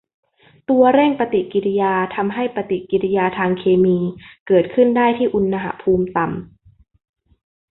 [0.69, 3.97] ตัวเร่งปฏิกิริยาทำให้ปฏิกิริยาทางเคมี
[4.47, 6.35] เกิดขึ้นได้ที่อุณหภูมิต่ำ